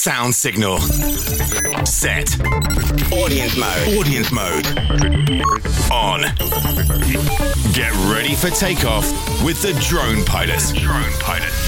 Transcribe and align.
Sound 0.00 0.32
signal. 0.32 0.78
Set. 1.84 2.40
Audience 3.12 3.56
mode. 3.56 3.98
Audience 3.98 4.30
mode. 4.30 4.64
On. 5.90 6.20
Get 7.72 7.92
ready 8.08 8.36
for 8.36 8.48
takeoff 8.50 9.04
with 9.42 9.60
the 9.60 9.76
drone 9.80 10.24
pilot. 10.24 10.60
The 10.60 10.78
Drone 10.78 11.12
Pilot. 11.18 11.67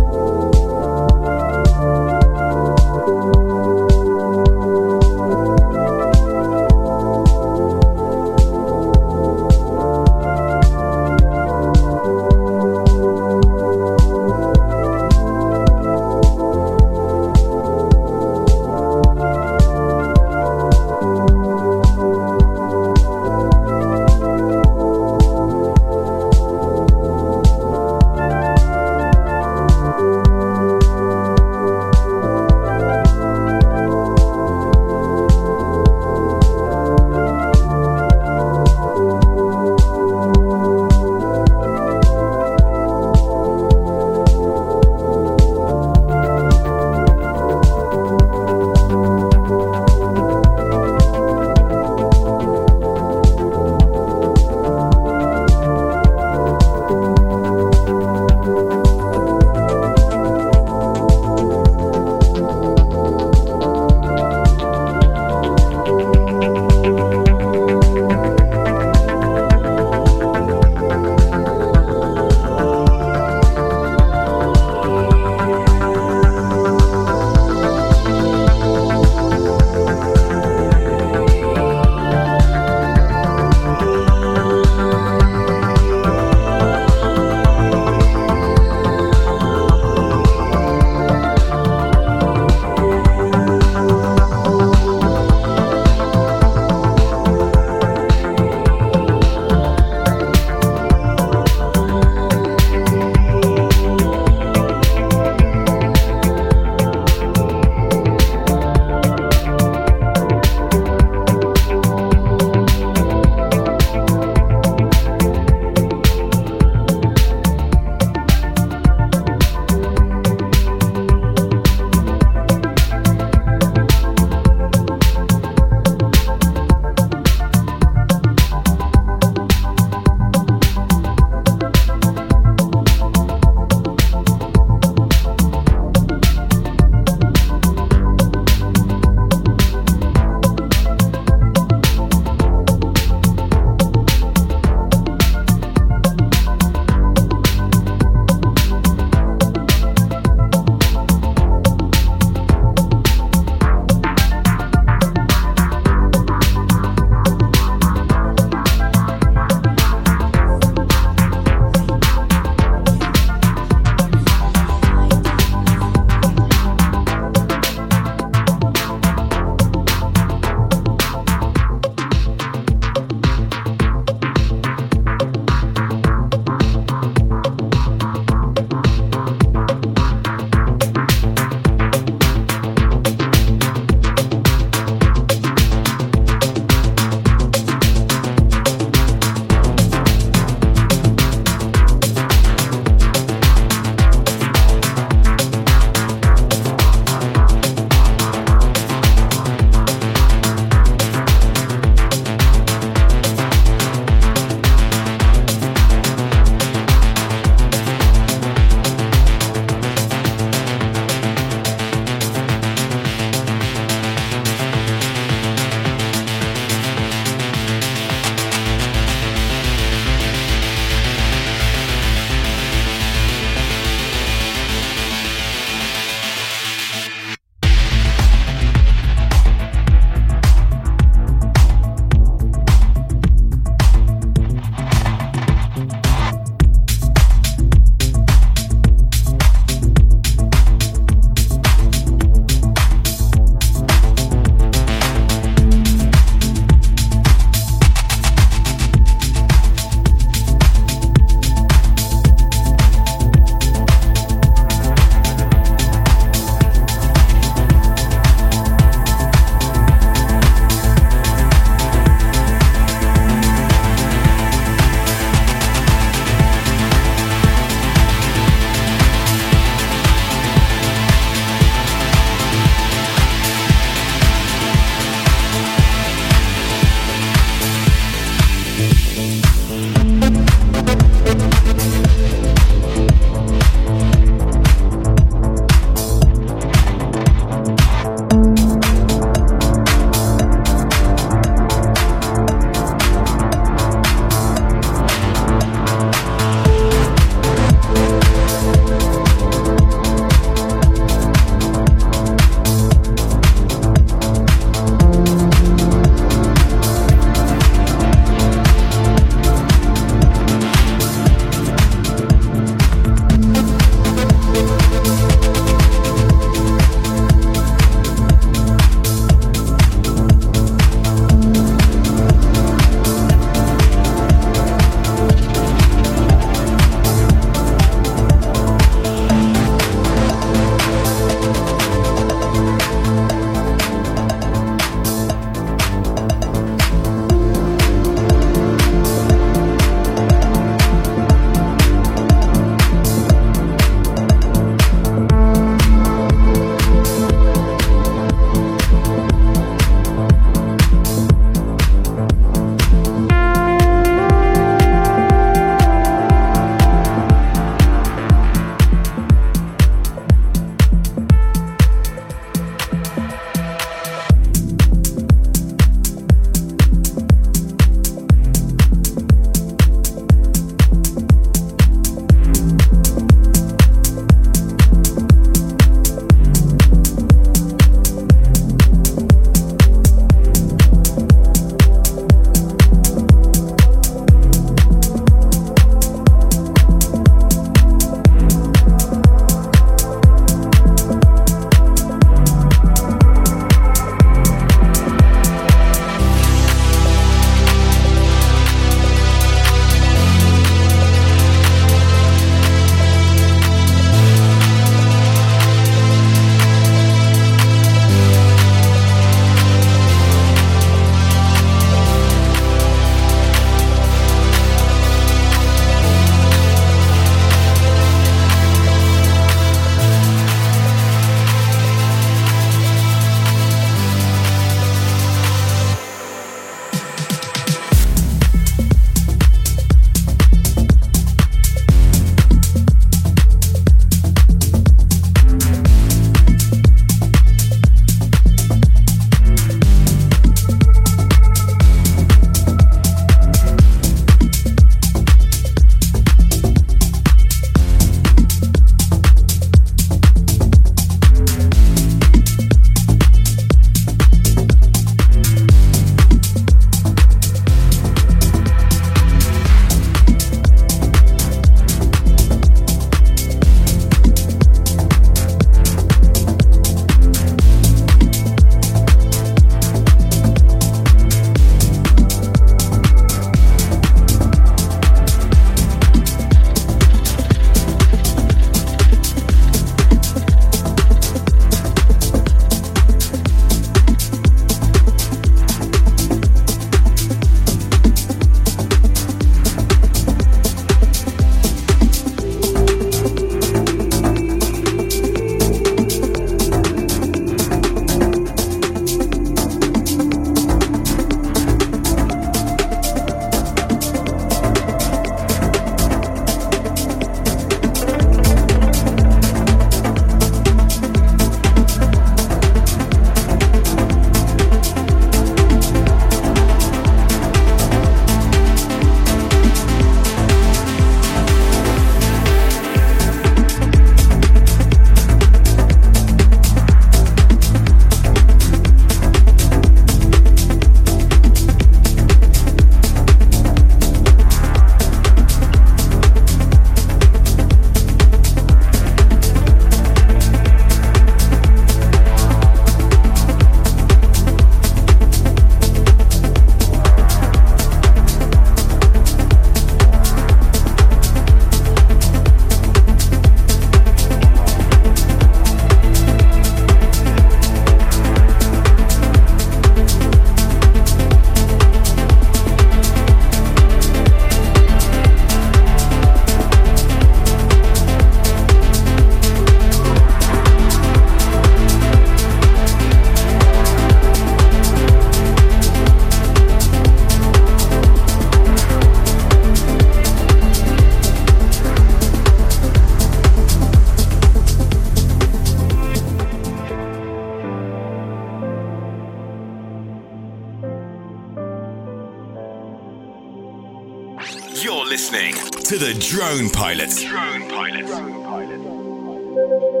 Drone 596.91 597.69
Pilot. 597.69 598.05
Drone 598.05 598.43
Pilot. 598.43 600.00